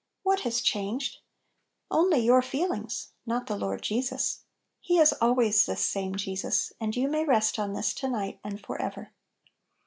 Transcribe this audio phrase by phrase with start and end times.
[0.23, 1.19] What has changed?
[1.91, 4.45] Only your feel ings, not the Lord Jesus.
[4.79, 8.59] He is always "this same Jesus"; and you may rest on this to night, and
[8.59, 9.11] forever.